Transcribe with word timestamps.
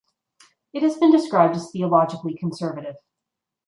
It 0.73 0.81
has 0.81 0.97
been 0.97 1.11
described 1.11 1.55
as 1.55 1.69
theologically 1.69 2.35
conservative. 2.35 2.95